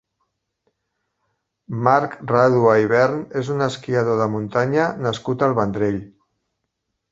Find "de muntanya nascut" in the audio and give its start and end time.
4.23-5.49